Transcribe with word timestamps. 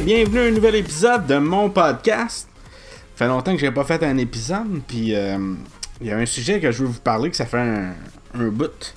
bienvenue 0.00 0.40
à 0.40 0.42
un 0.42 0.50
nouvel 0.50 0.74
épisode 0.74 1.26
de 1.26 1.38
mon 1.38 1.70
podcast. 1.70 2.48
Ça 3.14 3.24
fait 3.24 3.28
longtemps 3.28 3.52
que 3.54 3.58
j'ai 3.58 3.70
pas 3.70 3.84
fait 3.84 4.02
un 4.02 4.18
épisode, 4.18 4.82
puis 4.86 5.14
euh, 5.14 5.54
il 6.02 6.08
y 6.08 6.10
a 6.10 6.18
un 6.18 6.26
sujet 6.26 6.60
que 6.60 6.70
je 6.70 6.82
veux 6.82 6.88
vous 6.88 7.00
parler 7.00 7.30
que 7.30 7.36
ça 7.36 7.46
fait 7.46 7.58
un, 7.58 7.94
un 8.34 8.48
bout. 8.48 8.94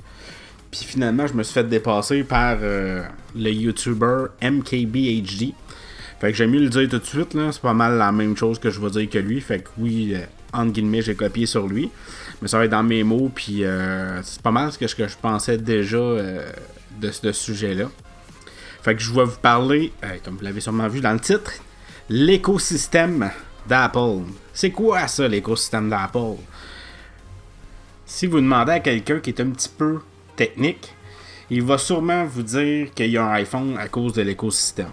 Puis 0.69 0.81
finalement, 0.83 1.25
je 1.25 1.33
me 1.33 1.43
suis 1.43 1.53
fait 1.53 1.63
dépasser 1.63 2.23
par 2.23 2.57
euh, 2.61 3.03
le 3.33 3.49
YouTuber 3.49 4.25
MKBHD. 4.41 5.53
Fait 6.19 6.31
que 6.31 6.33
j'aime 6.33 6.51
mieux 6.51 6.59
le 6.59 6.69
dire 6.69 6.89
tout 6.89 6.99
de 6.99 7.05
suite. 7.05 7.37
C'est 7.51 7.61
pas 7.61 7.73
mal 7.73 7.97
la 7.97 8.11
même 8.11 8.35
chose 8.35 8.59
que 8.59 8.69
je 8.69 8.81
vais 8.81 8.89
dire 8.89 9.09
que 9.09 9.19
lui. 9.19 9.39
Fait 9.39 9.59
que 9.59 9.69
oui, 9.77 10.15
euh, 10.15 10.19
entre 10.51 10.73
guillemets, 10.73 11.01
j'ai 11.01 11.15
copié 11.15 11.45
sur 11.45 11.65
lui. 11.65 11.89
Mais 12.41 12.49
ça 12.49 12.57
va 12.57 12.65
être 12.65 12.71
dans 12.71 12.83
mes 12.83 13.03
mots, 13.03 13.31
puis 13.33 13.63
euh, 13.63 14.21
c'est 14.23 14.41
pas 14.41 14.51
mal 14.51 14.69
ce 14.73 14.77
que, 14.77 15.07
je 15.07 15.17
pensais 15.21 15.57
déjà 15.57 15.97
de 15.97 17.11
ce 17.11 17.31
sujet-là. 17.31 17.85
Fait 18.81 18.95
que 18.95 19.01
je 19.01 19.13
vais 19.13 19.25
vous 19.25 19.39
parler, 19.41 19.91
euh, 20.03 20.17
comme 20.23 20.37
vous 20.37 20.43
l'avez 20.43 20.61
sûrement 20.61 20.87
vu 20.87 21.01
dans 21.01 21.13
le 21.13 21.19
titre, 21.19 21.51
l'écosystème 22.09 23.29
d'Apple. 23.67 24.23
C'est 24.53 24.71
quoi 24.71 25.07
ça, 25.07 25.27
l'écosystème 25.27 25.89
d'Apple? 25.89 26.37
Si 28.05 28.25
vous 28.25 28.39
demandez 28.39 28.71
à 28.71 28.79
quelqu'un 28.79 29.19
qui 29.19 29.29
est 29.31 29.41
un 29.41 29.49
petit 29.49 29.69
peu 29.69 29.99
technique, 30.35 30.93
il 31.49 31.63
va 31.63 31.77
sûrement 31.77 32.25
vous 32.25 32.43
dire 32.43 32.93
qu'il 32.93 33.11
y 33.11 33.17
a 33.17 33.25
un 33.25 33.33
iPhone 33.33 33.77
à 33.77 33.87
cause 33.87 34.13
de 34.13 34.21
l'écosystème. 34.21 34.87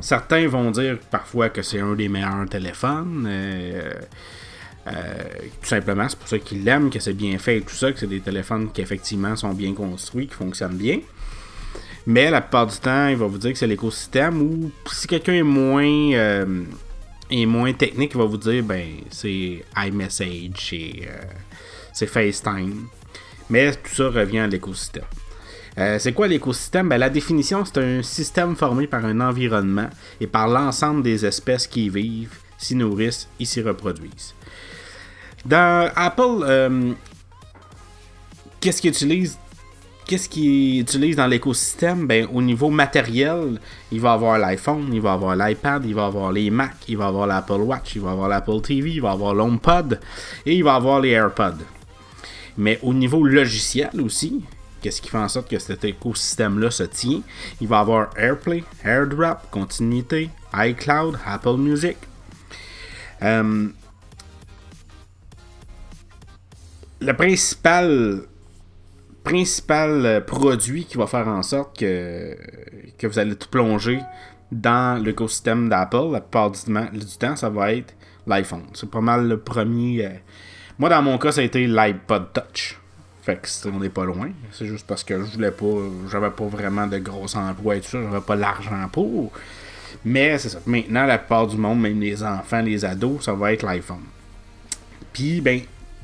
Certains 0.00 0.48
vont 0.48 0.70
dire 0.70 0.98
parfois 1.10 1.48
que 1.50 1.62
c'est 1.62 1.80
un 1.80 1.94
des 1.94 2.08
meilleurs 2.08 2.48
téléphones. 2.48 3.24
euh, 3.28 3.94
euh, 4.88 4.92
tout 5.60 5.68
simplement, 5.68 6.08
c'est 6.08 6.18
pour 6.18 6.28
ça 6.28 6.38
qu'ils 6.40 6.64
l'aiment, 6.64 6.90
que 6.90 6.98
c'est 6.98 7.12
bien 7.12 7.38
fait 7.38 7.58
et 7.58 7.60
tout 7.60 7.74
ça, 7.74 7.92
que 7.92 7.98
c'est 8.00 8.08
des 8.08 8.20
téléphones 8.20 8.72
qui 8.72 8.80
effectivement 8.80 9.36
sont 9.36 9.52
bien 9.52 9.72
construits, 9.74 10.26
qui 10.26 10.34
fonctionnent 10.34 10.76
bien. 10.76 10.98
Mais 12.06 12.30
la 12.30 12.40
plupart 12.40 12.66
du 12.66 12.76
temps, 12.78 13.08
il 13.08 13.16
va 13.16 13.26
vous 13.26 13.38
dire 13.38 13.52
que 13.52 13.58
c'est 13.58 13.66
l'écosystème 13.66 14.42
ou 14.42 14.72
si 14.90 15.06
quelqu'un 15.06 15.34
est 15.34 15.42
moins 15.42 16.12
euh, 16.14 16.64
est 17.30 17.46
moins 17.46 17.72
technique, 17.72 18.12
il 18.14 18.18
va 18.18 18.24
vous 18.24 18.36
dire 18.36 18.62
ben 18.64 18.86
c'est 19.10 19.64
iMessage, 19.76 20.50
c'est 20.56 20.92
euh, 21.06 21.22
c'est 21.92 22.06
FaceTime. 22.06 22.86
Mais 23.50 23.72
tout 23.72 23.94
ça 23.94 24.08
revient 24.08 24.40
à 24.40 24.46
l'écosystème. 24.46 25.04
Euh, 25.78 25.98
c'est 25.98 26.12
quoi 26.12 26.26
l'écosystème? 26.26 26.88
Ben, 26.88 26.98
la 26.98 27.08
définition, 27.08 27.64
c'est 27.64 27.78
un 27.78 28.02
système 28.02 28.56
formé 28.56 28.86
par 28.86 29.04
un 29.04 29.20
environnement 29.20 29.88
et 30.20 30.26
par 30.26 30.48
l'ensemble 30.48 31.02
des 31.02 31.24
espèces 31.24 31.66
qui 31.66 31.86
y 31.86 31.88
vivent, 31.88 32.36
s'y 32.58 32.74
nourrissent 32.74 33.28
et 33.38 33.44
s'y 33.44 33.62
reproduisent. 33.62 34.34
Dans 35.46 35.90
Apple, 35.96 36.94
qu'est-ce 38.60 38.82
qu'ils 38.82 38.90
utilisent? 38.90 39.38
Qu'est-ce 40.12 40.28
qu'ils 40.28 40.80
utilisent 40.80 41.16
dans 41.16 41.26
l'écosystème? 41.26 42.06
Ben, 42.06 42.28
Au 42.34 42.42
niveau 42.42 42.68
matériel, 42.68 43.58
il 43.90 43.98
va 43.98 44.12
avoir 44.12 44.38
l'iPhone, 44.38 44.90
il 44.92 45.00
va 45.00 45.14
avoir 45.14 45.34
l'iPad, 45.34 45.86
il 45.86 45.94
va 45.94 46.04
avoir 46.04 46.30
les 46.32 46.50
Mac, 46.50 46.74
il 46.86 46.98
va 46.98 47.06
avoir 47.06 47.26
l'Apple 47.26 47.62
Watch, 47.62 47.94
il 47.94 48.02
va 48.02 48.10
avoir 48.10 48.28
l'Apple 48.28 48.60
TV, 48.60 48.90
il 48.90 49.00
va 49.00 49.12
avoir 49.12 49.32
l'HomePod 49.32 49.98
et 50.44 50.54
il 50.54 50.62
va 50.64 50.74
avoir 50.74 51.00
les 51.00 51.12
AirPods. 51.12 51.64
Mais 52.58 52.78
au 52.82 52.92
niveau 52.92 53.24
logiciel 53.24 54.02
aussi, 54.02 54.44
qu'est-ce 54.82 55.00
qui 55.00 55.08
fait 55.08 55.16
en 55.16 55.28
sorte 55.28 55.48
que 55.48 55.58
cet 55.58 55.82
écosystème-là 55.82 56.70
se 56.70 56.82
tient? 56.82 57.22
Il 57.62 57.68
va 57.68 57.78
avoir 57.78 58.10
AirPlay, 58.18 58.64
AirDrop, 58.84 59.50
Continuité, 59.50 60.28
iCloud, 60.52 61.18
Apple 61.24 61.56
Music. 61.56 61.96
Euh, 63.22 63.68
le 67.00 67.12
principal 67.14 68.26
principal 69.24 70.04
euh, 70.06 70.20
produit 70.20 70.84
qui 70.84 70.96
va 70.96 71.06
faire 71.06 71.28
en 71.28 71.42
sorte 71.42 71.78
que, 71.78 72.36
que 72.98 73.06
vous 73.06 73.18
allez 73.18 73.36
tout 73.36 73.48
plonger 73.48 74.00
dans 74.50 75.02
l'écosystème 75.02 75.68
d'Apple, 75.68 76.10
la 76.12 76.20
plupart 76.20 76.50
du, 76.50 76.58
temps- 77.18 77.36
ça 77.36 77.48
va 77.48 77.72
être 77.72 77.94
l'iPhone. 78.26 78.64
C'est 78.74 78.90
pas 78.90 79.00
mal 79.00 79.26
le 79.28 79.38
premier. 79.38 80.04
euh, 80.06 80.10
Moi, 80.78 80.88
dans 80.90 81.02
mon 81.02 81.18
cas, 81.18 81.32
ça 81.32 81.40
a 81.40 81.44
été 81.44 81.66
l'iPod 81.66 82.32
Touch. 82.32 82.78
Fait 83.22 83.36
que 83.40 83.48
on 83.68 83.78
n'est 83.78 83.88
pas 83.88 84.04
loin. 84.04 84.30
C'est 84.50 84.66
juste 84.66 84.86
parce 84.86 85.04
que 85.04 85.14
je 85.24 85.32
voulais 85.34 85.52
pas. 85.52 85.66
J'avais 86.10 86.30
pas 86.30 86.44
vraiment 86.46 86.86
de 86.88 86.98
gros 86.98 87.34
emplois 87.36 87.76
et 87.76 87.80
tout 87.80 87.88
ça. 87.90 88.02
J'avais 88.02 88.20
pas 88.20 88.34
l'argent 88.34 88.88
pour. 88.90 89.30
Mais 90.04 90.36
c'est 90.38 90.48
ça. 90.48 90.58
Maintenant, 90.66 91.06
la 91.06 91.18
plupart 91.18 91.46
du 91.46 91.56
monde, 91.56 91.80
même 91.80 92.00
les 92.00 92.22
enfants, 92.24 92.60
les 92.62 92.84
ados, 92.84 93.22
ça 93.24 93.32
va 93.32 93.52
être 93.52 93.62
l'iPhone. 93.64 94.02
Puis, 95.12 95.40
ben, 95.40 95.60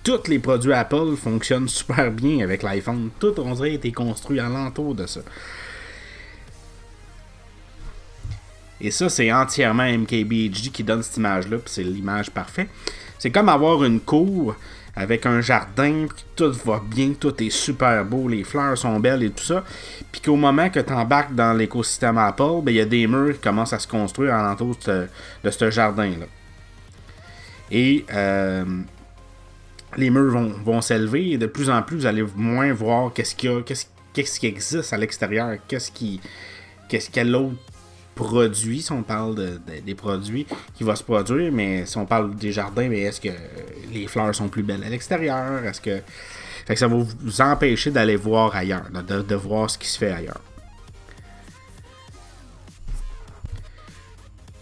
tous 0.09 0.31
les 0.31 0.39
produits 0.39 0.73
Apple 0.73 1.17
fonctionnent 1.17 1.69
super 1.69 2.11
bien 2.11 2.41
avec 2.43 2.63
l'iPhone. 2.63 3.11
Tout, 3.21 3.35
on 3.39 3.53
dirait, 3.53 3.75
été 3.75 3.93
construit 3.93 4.41
alentour 4.41 4.95
de 4.95 5.07
ça. 5.07 5.21
Et 8.81 8.91
ça, 8.91 9.11
c'est 9.11 9.31
entièrement 9.31 9.85
MKBHD 9.85 10.71
qui 10.73 10.83
donne 10.83 11.03
cette 11.03 11.19
image-là, 11.19 11.59
puis 11.59 11.71
c'est 11.71 11.83
l'image 11.83 12.31
parfaite. 12.31 12.69
C'est 13.19 13.31
comme 13.31 13.51
avoir 13.51 13.85
une 13.85 14.01
cour 14.01 14.55
avec 14.97 15.27
un 15.27 15.43
jardin, 15.43 16.07
tout 16.35 16.53
va 16.65 16.81
bien, 16.83 17.13
tout 17.13 17.43
est 17.43 17.51
super 17.51 18.03
beau, 18.05 18.29
les 18.29 18.45
fleurs 18.45 18.79
sont 18.79 18.99
belles 19.01 19.25
et 19.25 19.31
tout 19.31 19.45
ça. 19.45 19.63
Puis 20.11 20.23
qu'au 20.23 20.37
moment 20.37 20.71
que 20.71 20.81
tu 20.81 20.93
embarques 20.93 21.35
dans 21.35 21.53
l'écosystème 21.53 22.17
Apple, 22.17 22.63
ben, 22.63 22.71
il 22.71 22.77
y 22.77 22.81
a 22.81 22.87
des 22.87 23.07
murs 23.07 23.35
qui 23.35 23.41
commencent 23.41 23.75
à 23.75 23.79
se 23.79 23.87
construire 23.87 24.35
alentour 24.35 24.75
de 24.77 24.83
ce, 24.83 25.07
de 25.45 25.51
ce 25.51 25.71
jardin-là. 25.71 26.27
Et 27.71 28.07
euh, 28.11 28.65
les 29.97 30.11
murs 30.11 30.33
vont, 30.65 30.81
s'élever 30.81 31.31
et 31.33 31.39
de 31.39 31.47
plus 31.47 31.71
en 31.71 31.83
plus, 31.83 31.97
vous 31.99 32.07
allez 32.07 32.25
moins 32.37 32.73
voir 32.73 33.13
qu'est-ce 33.13 33.35
qui 33.35 34.47
existe 34.47 34.93
à 34.93 34.97
l'extérieur, 34.99 35.57
qu'est-ce 35.67 35.91
qui, 35.91 36.21
qu'est-ce 36.89 37.11
quel 37.11 37.35
autre 37.35 37.57
produit, 38.15 38.83
si 38.83 38.91
on 38.93 39.03
parle 39.03 39.35
de- 39.37 39.47
de- 39.67 39.81
des 39.85 39.95
produits 39.95 40.47
qui 40.75 40.83
va 40.85 40.97
se 40.97 41.05
produire, 41.05 41.53
mais 41.53 41.87
si 41.87 41.97
on 41.99 42.05
parle 42.07 42.35
des 42.35 42.51
jardins, 42.53 42.89
mais 42.89 43.01
est-ce 43.03 43.21
que 43.21 43.29
les 43.93 44.07
fleurs 44.09 44.35
sont 44.35 44.49
plus 44.49 44.63
belles 44.65 44.83
à 44.85 44.89
l'extérieur, 44.89 45.65
est-ce 45.65 45.81
que 45.81 46.01
ça 46.75 46.89
va 46.89 46.97
vous 46.97 47.41
empêcher 47.41 47.91
d'aller 47.91 48.17
voir 48.17 48.55
ailleurs, 48.57 48.87
de, 48.91 49.23
de 49.23 49.35
voir 49.37 49.71
ce 49.71 49.79
qui 49.79 49.87
se 49.89 49.97
fait 49.99 50.11
ailleurs. 50.11 50.41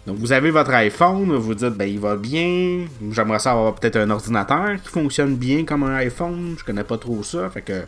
Donc 0.07 0.19
vous 0.19 0.31
avez 0.31 0.51
votre 0.51 0.71
iPhone, 0.71 1.35
vous 1.35 1.53
dites 1.53 1.73
ben 1.73 1.83
il 1.83 1.99
va 1.99 2.15
bien, 2.15 2.85
j'aimerais 3.11 3.39
ça 3.39 3.51
avoir 3.51 3.75
peut-être 3.75 3.97
un 3.97 4.09
ordinateur 4.09 4.81
qui 4.81 4.87
fonctionne 4.87 5.35
bien 5.35 5.65
comme 5.65 5.83
un 5.83 5.95
iPhone, 5.95 6.55
je 6.57 6.63
connais 6.63 6.85
pas 6.85 6.97
trop 6.97 7.21
ça, 7.23 7.49
fait 7.49 7.61
que 7.61 7.83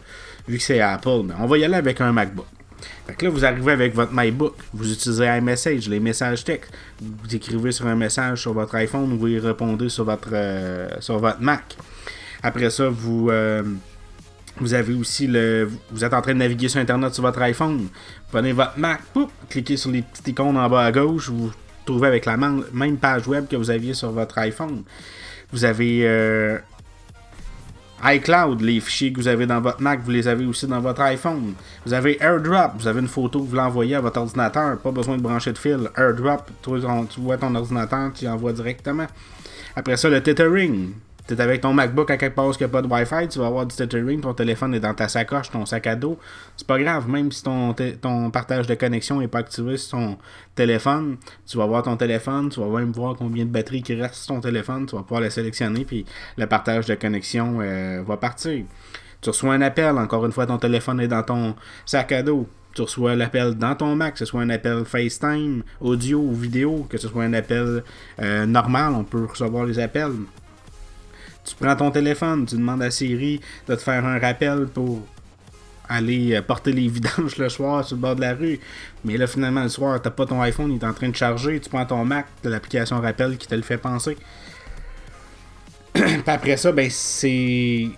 vu 0.46 0.58
que 0.58 0.64
c'est 0.64 0.82
Apple, 0.82 1.22
ben, 1.24 1.36
on 1.40 1.48
va 1.48 1.58
y 1.58 1.64
aller 1.64 1.76
avec 1.76 2.02
un 2.02 2.12
MacBook. 2.12 2.46
Fait 3.08 3.14
que 3.14 3.24
là 3.24 3.32
vous 3.32 3.46
arrivez 3.46 3.72
avec 3.72 3.96
votre 3.96 4.12
MacBook, 4.12 4.54
vous 4.74 4.92
utilisez 4.92 5.28
iMessage, 5.38 5.88
les 5.88 6.02
messages 6.02 6.44
textes, 6.44 6.74
vous 7.00 7.34
écrivez 7.34 7.72
sur 7.72 7.88
un 7.88 7.96
message 7.96 8.42
sur 8.42 8.52
votre 8.52 8.76
iPhone, 8.76 9.18
vous 9.18 9.28
y 9.30 9.40
répondez 9.40 9.88
sur 9.88 10.04
votre 10.04 10.32
euh, 10.34 10.90
sur 11.00 11.20
votre 11.20 11.40
Mac. 11.40 11.78
Après 12.44 12.70
ça 12.70 12.90
vous 12.90 13.30
euh, 13.30 13.64
vous 14.58 14.74
avez 14.74 14.94
aussi 14.94 15.26
le. 15.26 15.70
Vous 15.90 16.04
êtes 16.04 16.14
en 16.14 16.22
train 16.22 16.34
de 16.34 16.40
naviguer 16.40 16.68
sur 16.68 16.82
Internet 16.82 17.14
sur 17.14 17.24
votre 17.24 17.42
iPhone. 17.42 17.88
Prenez 18.30 18.52
votre 18.52 18.78
Mac, 18.78 19.04
poup, 19.14 19.32
cliquez 19.50 19.78
sur 19.78 19.90
les 19.90 20.02
petites 20.02 20.28
icônes 20.28 20.58
en 20.58 20.70
bas 20.70 20.84
à 20.84 20.92
gauche. 20.92 21.30
Vous 21.30 21.50
avec 21.98 22.26
la 22.26 22.38
même 22.38 22.98
page 22.98 23.28
web 23.28 23.48
que 23.48 23.56
vous 23.56 23.70
aviez 23.70 23.94
sur 23.94 24.12
votre 24.12 24.38
iPhone. 24.38 24.84
Vous 25.52 25.66
avez 25.66 26.02
euh, 26.04 26.58
iCloud, 28.04 28.62
les 28.62 28.80
fichiers 28.80 29.12
que 29.12 29.20
vous 29.20 29.28
avez 29.28 29.46
dans 29.46 29.60
votre 29.60 29.82
Mac, 29.82 30.00
vous 30.04 30.12
les 30.12 30.28
avez 30.28 30.46
aussi 30.46 30.68
dans 30.68 30.80
votre 30.80 31.02
iPhone. 31.02 31.54
Vous 31.86 31.94
avez 31.94 32.18
AirDrop, 32.22 32.72
vous 32.80 32.88
avez 32.88 33.02
une 33.02 33.08
photo 33.08 33.42
vous 33.42 33.56
l'envoyez 33.56 33.96
à 33.96 34.02
votre 34.02 34.20
ordinateur, 34.20 34.78
pas 34.80 34.92
besoin 34.92 35.18
de 35.18 35.22
brancher 35.22 35.52
de 35.52 35.58
fil. 35.58 35.90
AirDrop, 35.98 36.44
tu 36.62 36.70
vois- 37.18 37.38
ton 37.38 37.56
ordinateur, 37.56 38.12
tu 38.14 38.26
l'envoies 38.26 38.54
directement. 38.54 39.08
Après 39.76 39.98
ça, 39.98 40.10
le 40.10 40.22
tethering. 40.22 40.92
Tu 41.30 41.36
es 41.36 41.42
avec 41.42 41.62
ton 41.62 41.74
MacBook 41.74 42.10
à 42.10 42.18
quelque 42.18 42.34
part 42.34 42.48
où 42.48 42.52
il 42.54 42.58
n'y 42.58 42.64
a 42.64 42.70
pas 42.70 42.82
de 42.82 42.88
Wi-Fi, 42.88 43.28
tu 43.28 43.38
vas 43.38 43.46
avoir 43.46 43.64
du 43.64 43.76
tethering, 43.76 44.20
ton 44.20 44.34
téléphone 44.34 44.74
est 44.74 44.80
dans 44.80 44.96
ta 44.96 45.08
sacoche, 45.08 45.52
ton 45.52 45.64
sac 45.64 45.86
à 45.86 45.96
dos. 45.96 46.18
C'est 46.58 46.66
pas 46.66 46.80
grave, 46.80 47.08
même 47.08 47.32
si 47.32 47.44
ton, 47.44 47.76
ton 48.02 48.32
partage 48.32 48.66
de 48.66 48.74
connexion 48.74 49.20
n'est 49.20 49.28
pas 49.28 49.38
activé 49.38 49.78
sur 49.78 50.00
ton 50.00 50.18
téléphone, 50.56 51.18
tu 51.46 51.60
vas 51.60 51.68
voir 51.68 51.84
ton 51.84 51.98
téléphone, 51.98 52.50
tu 52.50 52.60
vas 52.60 52.66
même 52.66 52.92
voir 52.92 53.16
combien 53.16 53.46
de 53.46 53.52
batterie 53.52 53.84
qui 53.84 53.94
reste 53.94 54.16
sur 54.16 54.34
ton 54.34 54.42
téléphone, 54.42 54.88
tu 54.88 54.96
vas 54.96 55.04
pouvoir 55.04 55.22
le 55.22 55.30
sélectionner, 55.30 55.86
puis 55.86 56.04
le 56.36 56.48
partage 56.48 56.88
de 56.88 56.96
connexion 56.96 57.60
euh, 57.62 58.02
va 58.04 58.18
partir. 58.18 58.66
Tu 59.22 59.30
reçois 59.30 59.54
un 59.54 59.62
appel, 59.62 60.00
encore 60.00 60.26
une 60.26 60.32
fois, 60.32 60.48
ton 60.48 60.58
téléphone 60.58 61.00
est 61.00 61.08
dans 61.08 61.22
ton 61.22 61.56
sac 61.86 62.12
à 62.12 62.24
dos. 62.24 62.48
Tu 62.74 62.82
reçois 62.82 63.16
l'appel 63.16 63.54
dans 63.54 63.76
ton 63.76 63.96
Mac, 63.96 64.14
que 64.14 64.20
ce 64.20 64.26
soit 64.26 64.42
un 64.42 64.50
appel 64.50 64.84
FaceTime, 64.84 65.64
audio 65.80 66.20
ou 66.20 66.34
vidéo, 66.34 66.88
que 66.90 66.98
ce 66.98 67.08
soit 67.08 67.24
un 67.24 67.34
appel 67.34 67.84
euh, 68.20 68.46
normal, 68.48 68.94
on 68.96 69.04
peut 69.04 69.26
recevoir 69.26 69.66
les 69.66 69.78
appels. 69.78 70.14
Tu 71.50 71.56
prends 71.56 71.76
ton 71.76 71.90
téléphone, 71.90 72.46
tu 72.46 72.56
demandes 72.56 72.84
à 72.84 72.92
Siri 72.92 73.42
de 73.68 73.76
te 73.76 73.82
faire 73.82 74.06
un 74.06 74.20
rappel 74.20 74.68
pour 74.68 75.02
aller 75.88 76.36
euh, 76.36 76.42
porter 76.44 76.72
les 76.72 76.88
vidanges 76.88 77.38
le 77.38 77.50
soir 77.50 77.84
sur 77.84 77.96
le 77.96 78.02
bord 78.02 78.16
de 78.16 78.22
la 78.22 78.36
rue. 78.36 78.60
Mais 79.04 79.18
là, 79.18 79.26
finalement, 79.26 79.64
le 79.64 79.70
soir, 79.70 80.00
t'as 80.00 80.12
pas 80.12 80.28
ton 80.28 80.40
iPhone, 80.42 80.72
il 80.72 80.78
est 80.78 80.86
en 80.86 80.94
train 80.94 81.10
de 81.10 81.16
charger. 81.16 81.60
Tu 81.60 81.70
prends 81.70 81.86
ton 81.86 82.06
Mac, 82.06 82.28
t'as 82.42 82.50
l'application 82.50 83.02
rappel 83.02 83.38
qui 83.38 83.48
te 83.48 83.56
le 83.56 83.64
fait 83.64 83.80
penser. 83.80 84.16
Puis 85.94 86.22
après 86.28 86.56
ça, 86.56 86.72
ben, 86.72 86.88
c'est 86.92 87.90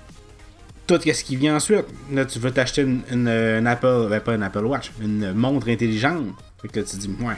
tout 0.87 0.99
ce 1.01 1.23
qui 1.23 1.35
vient 1.35 1.57
ensuite. 1.57 1.85
Là, 2.11 2.25
tu 2.25 2.39
veux 2.39 2.51
t'acheter 2.51 2.81
une, 2.81 3.67
Apple, 3.67 4.07
ben 4.09 4.21
pas 4.21 4.35
une 4.35 4.43
Apple 4.43 4.65
Watch, 4.65 4.91
une 5.01 5.33
montre 5.33 5.69
intelligente. 5.69 6.35
Fait 6.61 6.69
que 6.69 6.79
là, 6.79 6.85
tu 6.85 6.95
dis, 6.95 7.09
ouais, 7.19 7.35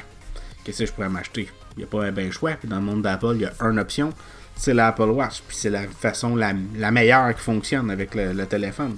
qu'est-ce 0.63 0.79
que 0.79 0.85
je 0.85 0.93
pourrais 0.93 1.09
m'acheter? 1.09 1.49
Il 1.75 1.79
n'y 1.79 1.83
a 1.83 1.87
pas 1.87 2.05
un 2.05 2.11
ben 2.11 2.31
choix. 2.31 2.51
Puis 2.51 2.69
dans 2.69 2.75
le 2.77 2.83
monde 2.83 3.01
d'Apple, 3.01 3.33
il 3.35 3.41
y 3.41 3.45
a 3.45 3.53
une 3.61 3.79
option 3.79 4.13
c'est 4.55 4.73
l'Apple 4.73 5.03
Watch. 5.03 5.41
Puis 5.47 5.57
c'est 5.57 5.69
la 5.69 5.83
façon 5.87 6.35
la, 6.35 6.53
meilleure 6.91 7.33
qui 7.35 7.41
fonctionne 7.41 7.89
avec 7.89 8.15
le, 8.15 8.45
téléphone. 8.45 8.95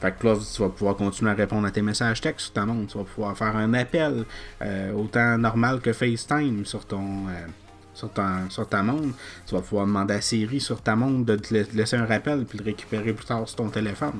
Fait 0.00 0.14
que 0.18 0.26
là, 0.26 0.36
tu 0.36 0.62
vas 0.62 0.70
pouvoir 0.70 0.96
continuer 0.96 1.30
à 1.30 1.34
répondre 1.34 1.66
à 1.66 1.70
tes 1.70 1.82
messages 1.82 2.20
textes 2.20 2.46
sur 2.46 2.52
ta 2.54 2.64
montre. 2.64 2.92
Tu 2.92 2.98
vas 2.98 3.04
pouvoir 3.04 3.36
faire 3.36 3.54
un 3.56 3.74
appel 3.74 4.24
euh, 4.62 4.92
autant 4.92 5.36
normal 5.36 5.80
que 5.80 5.92
FaceTime 5.92 6.64
sur 6.64 6.86
ton. 6.86 7.28
Euh, 7.28 7.46
sur 7.92 8.10
ta, 8.10 8.44
sur 8.48 8.66
ta 8.66 8.82
montre, 8.82 9.14
tu 9.46 9.54
vas 9.54 9.60
pouvoir 9.60 9.84
demander 9.84 10.14
à 10.14 10.20
Siri 10.22 10.58
sur 10.58 10.80
ta 10.80 10.96
montre 10.96 11.26
de 11.26 11.36
te 11.36 11.52
laisser 11.76 11.96
un 11.96 12.06
rappel 12.06 12.46
puis 12.46 12.56
le 12.56 12.64
récupérer 12.64 13.12
plus 13.12 13.26
tard 13.26 13.46
sur 13.46 13.56
ton 13.56 13.68
téléphone. 13.68 14.14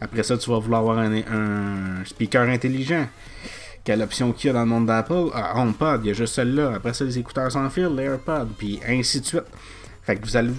Après 0.00 0.22
ça, 0.22 0.38
tu 0.38 0.48
vas 0.48 0.58
vouloir 0.58 0.80
avoir 0.80 0.98
un, 0.98 1.12
un 1.12 2.04
speaker 2.06 2.48
intelligent. 2.48 3.06
Quelle 3.84 4.02
option 4.02 4.32
qu'il 4.32 4.48
y 4.48 4.50
a 4.50 4.52
dans 4.52 4.60
le 4.60 4.66
monde 4.66 4.86
d'Apple? 4.86 5.30
Ah, 5.32 5.58
HomePod, 5.60 6.04
il 6.04 6.08
y 6.08 6.10
a 6.10 6.12
juste 6.12 6.34
celle-là. 6.34 6.74
Après 6.74 6.92
ça, 6.92 7.04
les 7.04 7.18
écouteurs 7.18 7.50
sans 7.50 7.70
fil, 7.70 7.88
l'AirPod, 7.96 8.48
puis 8.58 8.80
ainsi 8.86 9.20
de 9.20 9.26
suite. 9.26 9.46
Fait 10.08 10.16
que 10.16 10.24
vous 10.24 10.38
allez 10.38 10.50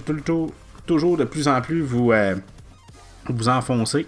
toujours 0.86 1.16
de 1.16 1.24
plus 1.24 1.48
en 1.48 1.60
plus 1.60 1.82
vous, 1.82 2.12
euh, 2.12 2.36
vous 3.28 3.48
enfoncer 3.48 4.06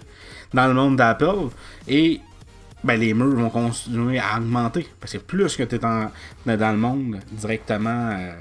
dans 0.53 0.67
le 0.67 0.73
monde 0.73 0.95
d'Apple 0.95 1.49
et 1.85 2.21
ben, 2.81 2.97
les 2.97 3.13
murs 3.13 3.35
vont 3.35 3.49
continuer 3.49 4.19
à 4.19 4.37
augmenter. 4.37 4.87
Parce 5.01 5.11
que 5.11 5.17
plus 5.17 5.57
que 5.57 5.63
tu 5.63 5.75
es 5.75 5.79
dans, 5.79 6.09
dans, 6.45 6.71
le 6.71 6.77
monde 6.77 7.19
directement 7.29 8.11
euh, 8.13 8.33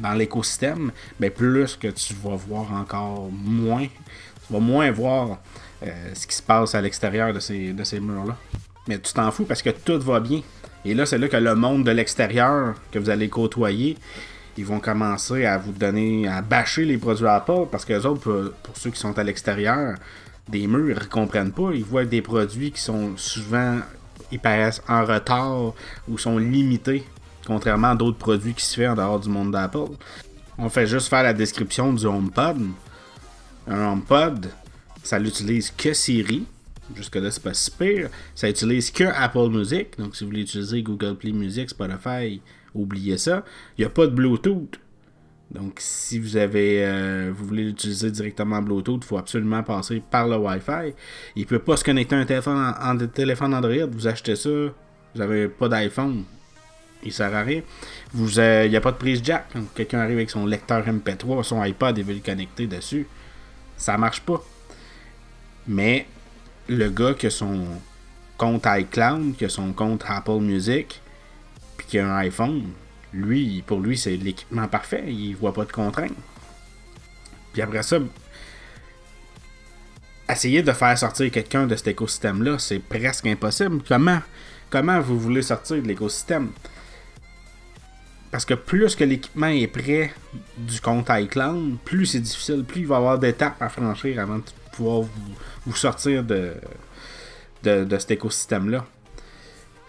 dans 0.00 0.14
l'écosystème, 0.14 0.90
ben, 1.20 1.30
plus 1.30 1.76
que 1.76 1.86
tu 1.86 2.12
vas 2.14 2.34
voir 2.34 2.72
encore 2.72 3.30
moins. 3.30 3.86
Tu 3.86 4.52
vas 4.52 4.58
moins 4.58 4.90
voir 4.90 5.38
euh, 5.84 6.10
ce 6.12 6.26
qui 6.26 6.34
se 6.34 6.42
passe 6.42 6.74
à 6.74 6.80
l'extérieur 6.80 7.32
de 7.32 7.38
ces, 7.38 7.72
de 7.72 7.84
ces 7.84 8.00
murs-là. 8.00 8.36
Mais 8.88 8.98
tu 8.98 9.12
t'en 9.12 9.30
fous 9.30 9.44
parce 9.44 9.62
que 9.62 9.70
tout 9.70 10.00
va 10.00 10.18
bien. 10.18 10.40
Et 10.84 10.94
là, 10.94 11.06
c'est 11.06 11.18
là 11.18 11.28
que 11.28 11.36
le 11.36 11.54
monde 11.54 11.84
de 11.84 11.92
l'extérieur 11.92 12.74
que 12.90 12.98
vous 12.98 13.10
allez 13.10 13.28
côtoyer 13.28 13.96
ils 14.58 14.66
vont 14.66 14.80
commencer 14.80 15.44
à 15.44 15.56
vous 15.56 15.70
donner, 15.70 16.26
à 16.26 16.42
bâcher 16.42 16.84
les 16.84 16.98
produits 16.98 17.28
Apple 17.28 17.66
parce 17.70 17.84
que 17.84 17.92
les 17.92 18.04
autres, 18.04 18.52
pour, 18.64 18.76
ceux 18.76 18.90
qui 18.90 18.98
sont 18.98 19.16
à 19.16 19.22
l'extérieur 19.22 19.96
des 20.48 20.66
murs, 20.66 20.98
ils 20.98 21.04
ne 21.04 21.08
comprennent 21.08 21.52
pas. 21.52 21.70
Ils 21.72 21.84
voient 21.84 22.04
des 22.04 22.22
produits 22.22 22.72
qui 22.72 22.80
sont 22.80 23.16
souvent, 23.16 23.78
ils 24.32 24.40
paraissent 24.40 24.82
en 24.88 25.04
retard 25.04 25.74
ou 26.08 26.18
sont 26.18 26.38
limités, 26.38 27.04
contrairement 27.46 27.90
à 27.90 27.94
d'autres 27.94 28.18
produits 28.18 28.52
qui 28.52 28.64
se 28.64 28.80
font 28.80 28.88
en 28.88 28.94
dehors 28.96 29.20
du 29.20 29.28
monde 29.28 29.52
d'Apple. 29.52 29.92
On 30.58 30.68
fait 30.68 30.88
juste 30.88 31.06
faire 31.06 31.22
la 31.22 31.34
description 31.34 31.92
du 31.92 32.04
HomePod. 32.04 32.58
Un 33.68 33.92
HomePod, 33.92 34.50
ça 35.04 35.20
n'utilise 35.20 35.70
que 35.70 35.92
Siri. 35.92 36.46
Jusque-là, 36.96 37.30
c'est 37.30 37.42
pas 37.44 37.54
super. 37.54 38.08
Ça 38.34 38.50
utilise 38.50 38.90
que 38.90 39.04
Apple 39.04 39.50
Music. 39.50 39.96
Donc, 39.98 40.16
si 40.16 40.24
vous 40.24 40.30
voulez 40.30 40.42
utiliser 40.42 40.82
Google 40.82 41.14
Play 41.14 41.32
Music, 41.32 41.70
Spotify, 41.70 42.40
oubliez 42.74 43.18
ça. 43.18 43.44
Il 43.76 43.82
n'y 43.82 43.86
a 43.86 43.90
pas 43.90 44.06
de 44.06 44.12
Bluetooth. 44.12 44.78
Donc, 45.50 45.76
si 45.78 46.18
vous 46.18 46.36
avez, 46.36 46.84
euh, 46.84 47.32
vous 47.34 47.46
voulez 47.46 47.64
l'utiliser 47.64 48.10
directement 48.10 48.60
Bluetooth, 48.60 49.00
il 49.02 49.06
faut 49.06 49.16
absolument 49.16 49.62
passer 49.62 50.02
par 50.10 50.28
le 50.28 50.36
Wi-Fi. 50.36 50.94
Il 51.36 51.42
ne 51.42 51.46
peut 51.46 51.58
pas 51.58 51.76
se 51.76 51.84
connecter 51.84 52.16
à 52.16 52.18
un 52.18 52.26
téléphone, 52.26 52.74
en, 52.78 52.98
téléphone 53.06 53.54
Android. 53.54 53.86
Vous 53.90 54.06
achetez 54.06 54.36
ça, 54.36 54.50
vous 54.50 54.72
n'avez 55.14 55.48
pas 55.48 55.68
d'iPhone. 55.68 56.24
Il 57.02 57.12
sert 57.12 57.34
à 57.34 57.42
rien. 57.42 57.62
Euh, 58.16 58.62
il 58.66 58.70
n'y 58.70 58.76
a 58.76 58.80
pas 58.80 58.92
de 58.92 58.96
prise 58.96 59.20
jack. 59.24 59.46
Quelqu'un 59.74 60.00
arrive 60.00 60.16
avec 60.16 60.30
son 60.30 60.44
lecteur 60.44 60.84
MP3, 60.86 61.42
son 61.44 61.64
iPad 61.64 61.96
et 61.98 62.02
veut 62.02 62.14
le 62.14 62.20
connecter 62.20 62.66
dessus, 62.66 63.06
ça 63.76 63.96
marche 63.96 64.20
pas. 64.20 64.42
Mais 65.66 66.06
le 66.68 66.88
gars 66.90 67.14
qui 67.14 67.26
a 67.26 67.30
son 67.30 67.64
compte 68.36 68.66
iCloud, 68.66 69.36
qui 69.36 69.44
a 69.44 69.48
son 69.48 69.72
compte 69.72 70.04
Apple 70.06 70.40
Music, 70.40 71.00
puis 71.78 71.86
qui 71.86 71.98
a 71.98 72.06
un 72.06 72.18
iPhone, 72.18 72.64
lui, 73.14 73.62
pour 73.66 73.80
lui, 73.80 73.96
c'est 73.96 74.16
l'équipement 74.16 74.68
parfait. 74.68 75.04
Il 75.06 75.34
voit 75.36 75.54
pas 75.54 75.64
de 75.64 75.72
contraintes. 75.72 76.12
Puis 77.52 77.62
après 77.62 77.82
ça, 77.82 77.98
essayer 80.28 80.62
de 80.62 80.72
faire 80.72 80.98
sortir 80.98 81.30
quelqu'un 81.30 81.66
de 81.66 81.74
cet 81.74 81.88
écosystème-là, 81.88 82.58
c'est 82.58 82.80
presque 82.80 83.26
impossible. 83.26 83.80
Comment, 83.86 84.20
comment 84.68 85.00
vous 85.00 85.18
voulez 85.18 85.42
sortir 85.42 85.82
de 85.82 85.88
l'écosystème? 85.88 86.50
Parce 88.30 88.44
que 88.44 88.52
plus 88.52 88.94
que 88.94 89.04
l'équipement 89.04 89.46
est 89.46 89.68
près 89.68 90.12
du 90.58 90.80
compte 90.82 91.06
iCloud, 91.08 91.78
plus 91.82 92.04
c'est 92.04 92.20
difficile, 92.20 92.62
plus 92.64 92.80
il 92.80 92.86
va 92.86 92.96
y 92.96 92.98
avoir 92.98 93.18
d'étapes 93.18 93.62
à 93.62 93.70
franchir 93.70 94.20
avant 94.20 94.36
de 94.36 94.44
pouvoir 94.72 95.08
vous, 95.64 95.74
sortir 95.74 96.22
de, 96.22 96.52
de 97.62 97.98
cet 97.98 98.10
écosystème-là. 98.10 98.84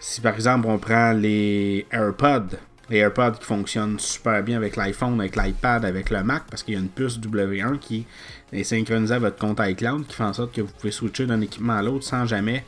Si 0.00 0.22
par 0.22 0.34
exemple 0.34 0.66
on 0.66 0.78
prend 0.78 1.12
les 1.12 1.86
AirPods, 1.92 2.56
les 2.88 2.98
AirPods 2.98 3.38
qui 3.38 3.44
fonctionnent 3.44 3.98
super 3.98 4.42
bien 4.42 4.56
avec 4.56 4.74
l'iPhone, 4.76 5.20
avec 5.20 5.36
l'iPad, 5.36 5.84
avec 5.84 6.08
le 6.08 6.24
Mac, 6.24 6.44
parce 6.48 6.62
qu'il 6.62 6.74
y 6.74 6.76
a 6.78 6.80
une 6.80 6.88
puce 6.88 7.20
W1 7.20 7.78
qui 7.78 8.06
est 8.50 8.64
synchronisée 8.64 9.14
à 9.14 9.18
votre 9.18 9.36
compte 9.36 9.60
iCloud, 9.60 10.06
qui 10.06 10.16
fait 10.16 10.24
en 10.24 10.32
sorte 10.32 10.52
que 10.54 10.62
vous 10.62 10.72
pouvez 10.72 10.90
switcher 10.90 11.26
d'un 11.26 11.42
équipement 11.42 11.74
à 11.74 11.82
l'autre 11.82 12.04
sans 12.04 12.24
jamais 12.24 12.64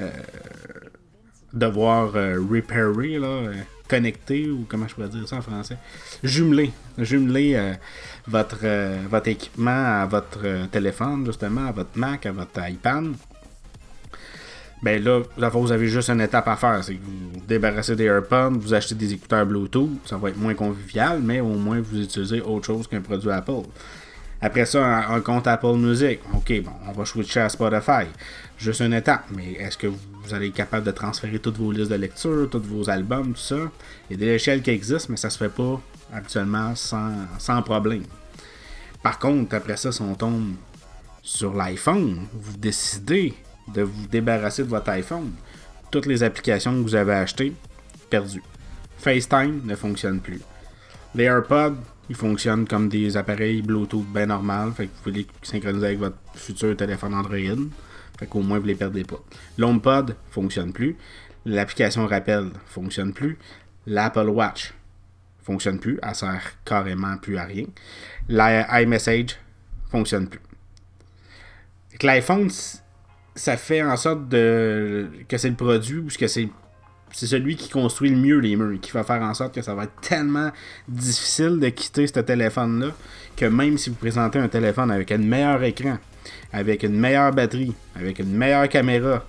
euh, 0.00 0.10
devoir 1.52 2.14
euh, 2.14 2.38
repairer, 2.40 3.18
là, 3.18 3.26
euh, 3.26 3.54
connecter, 3.88 4.48
ou 4.48 4.64
comment 4.68 4.86
je 4.86 4.94
pourrais 4.94 5.08
dire 5.08 5.26
ça 5.26 5.36
en 5.36 5.42
français, 5.42 5.78
jumeler, 6.22 6.70
jumeler 6.98 7.74
votre, 8.26 8.64
votre 9.08 9.28
équipement 9.28 10.00
à 10.00 10.06
votre 10.06 10.66
téléphone, 10.68 11.26
justement, 11.26 11.66
à 11.66 11.72
votre 11.72 11.96
Mac, 11.96 12.26
à 12.26 12.32
votre 12.32 12.68
iPad 12.68 13.12
ben 14.82 15.02
là, 15.02 15.48
vous 15.48 15.72
avez 15.72 15.88
juste 15.88 16.10
une 16.10 16.20
étape 16.20 16.48
à 16.48 16.56
faire. 16.56 16.84
C'est 16.84 16.94
que 16.94 17.04
vous 17.04 17.40
débarrassez 17.46 17.96
des 17.96 18.04
AirPods, 18.04 18.58
vous 18.58 18.74
achetez 18.74 18.94
des 18.94 19.12
écouteurs 19.12 19.46
Bluetooth, 19.46 19.90
ça 20.04 20.16
va 20.16 20.28
être 20.30 20.36
moins 20.36 20.54
convivial, 20.54 21.20
mais 21.22 21.40
au 21.40 21.54
moins 21.54 21.80
vous 21.80 22.02
utilisez 22.02 22.40
autre 22.40 22.66
chose 22.66 22.86
qu'un 22.86 23.00
produit 23.00 23.30
Apple. 23.30 23.62
Après 24.40 24.66
ça, 24.66 25.08
un, 25.08 25.20
compte 25.20 25.46
Apple 25.46 25.76
Music. 25.76 26.20
Ok, 26.34 26.52
bon, 26.62 26.72
on 26.86 26.92
va 26.92 27.04
switcher 27.06 27.40
à 27.40 27.48
Spotify. 27.48 28.04
Juste 28.58 28.80
une 28.80 28.92
étape, 28.92 29.24
mais 29.34 29.52
est-ce 29.52 29.78
que 29.78 29.86
vous 29.86 30.34
allez 30.34 30.48
être 30.48 30.54
capable 30.54 30.84
de 30.84 30.90
transférer 30.90 31.38
toutes 31.38 31.56
vos 31.56 31.72
listes 31.72 31.90
de 31.90 31.96
lecture, 31.96 32.48
tous 32.50 32.60
vos 32.60 32.90
albums, 32.90 33.32
tout 33.32 33.40
ça? 33.40 33.56
Il 34.10 34.20
y 34.20 34.22
a 34.22 34.26
des 34.26 34.32
échelles 34.34 34.60
qui 34.60 34.70
existent, 34.70 35.08
mais 35.10 35.16
ça 35.16 35.30
se 35.30 35.38
fait 35.38 35.48
pas 35.48 35.80
habituellement 36.12 36.74
sans, 36.74 37.12
sans 37.38 37.62
problème. 37.62 38.04
Par 39.02 39.18
contre, 39.18 39.54
après 39.54 39.76
ça, 39.76 39.90
si 39.90 40.02
on 40.02 40.14
tombe 40.14 40.54
sur 41.22 41.54
l'iPhone, 41.54 42.26
vous 42.34 42.56
décidez 42.58 43.34
de 43.68 43.82
vous 43.82 44.06
débarrasser 44.06 44.64
de 44.64 44.68
votre 44.68 44.90
iPhone. 44.90 45.32
Toutes 45.90 46.06
les 46.06 46.22
applications 46.22 46.72
que 46.72 46.82
vous 46.82 46.94
avez 46.94 47.14
achetées, 47.14 47.52
perdues. 48.10 48.42
FaceTime 48.98 49.62
ne 49.64 49.74
fonctionne 49.74 50.20
plus. 50.20 50.40
Les 51.14 51.24
AirPods, 51.24 51.76
ils 52.08 52.16
fonctionnent 52.16 52.66
comme 52.66 52.88
des 52.88 53.16
appareils 53.16 53.62
Bluetooth 53.62 54.06
bien 54.06 54.26
normal, 54.26 54.72
fait 54.72 54.86
que 54.86 54.92
vous 54.92 55.02
pouvez 55.02 55.16
les 55.16 55.26
synchroniser 55.42 55.86
avec 55.86 55.98
votre 55.98 56.16
futur 56.34 56.76
téléphone 56.76 57.14
Android. 57.14 57.68
Fait 58.18 58.26
qu'au 58.26 58.40
moins 58.40 58.58
vous 58.58 58.66
les 58.66 58.74
perdez 58.74 59.04
pas. 59.04 59.22
L'HomePod 59.58 60.16
fonctionne 60.30 60.72
plus. 60.72 60.96
L'application 61.44 62.06
rappel 62.06 62.50
fonctionne 62.66 63.12
plus. 63.12 63.38
L'Apple 63.86 64.28
Watch 64.28 64.74
fonctionne 65.42 65.78
plus. 65.78 65.98
Elle 66.02 66.14
sert 66.14 66.42
carrément 66.64 67.16
plus 67.18 67.36
à 67.36 67.44
rien. 67.44 67.66
L'iMessage 68.28 69.36
fonctionne 69.90 70.28
plus. 70.28 70.40
L'iPhone, 72.02 72.50
ça 73.36 73.56
fait 73.56 73.82
en 73.82 73.96
sorte 73.96 74.28
de, 74.28 75.08
que 75.28 75.36
c'est 75.36 75.50
le 75.50 75.54
produit 75.54 75.98
ou 75.98 76.08
que 76.08 76.26
c'est 76.26 76.48
celui 77.12 77.56
qui 77.56 77.68
construit 77.68 78.10
le 78.10 78.16
mieux 78.16 78.38
les 78.38 78.56
murs, 78.56 78.80
qui 78.80 78.90
va 78.90 79.04
faire 79.04 79.22
en 79.22 79.34
sorte 79.34 79.54
que 79.54 79.62
ça 79.62 79.74
va 79.74 79.84
être 79.84 80.00
tellement 80.00 80.50
difficile 80.88 81.60
de 81.60 81.68
quitter 81.68 82.06
ce 82.06 82.20
téléphone-là 82.20 82.88
que 83.36 83.44
même 83.44 83.78
si 83.78 83.90
vous 83.90 83.96
présentez 83.96 84.38
un 84.38 84.48
téléphone 84.48 84.90
avec 84.90 85.12
un 85.12 85.18
meilleur 85.18 85.62
écran, 85.62 85.98
avec 86.52 86.82
une 86.82 86.98
meilleure 86.98 87.32
batterie, 87.32 87.74
avec 87.94 88.18
une 88.18 88.32
meilleure 88.32 88.68
caméra, 88.68 89.24